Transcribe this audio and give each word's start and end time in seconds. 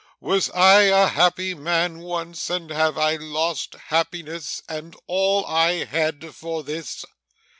Was 0.19 0.49
I 0.49 0.85
a 0.85 1.09
happy 1.09 1.53
man 1.53 1.99
once, 1.99 2.49
and 2.49 2.71
have 2.71 2.97
I 2.97 3.17
lost 3.17 3.75
happiness 3.89 4.63
and 4.67 4.95
all 5.05 5.45
I 5.45 5.85
had, 5.85 6.33
for 6.33 6.63
this! 6.63 7.05